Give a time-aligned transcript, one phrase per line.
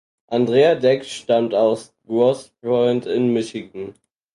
[0.29, 3.93] Andrea Deck stammt aus Grosse Point in Michigan.